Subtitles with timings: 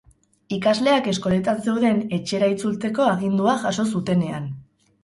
[0.55, 4.55] Ikasleak eskoletan zeuden etxera itzultzeko agindua jaso zutenean.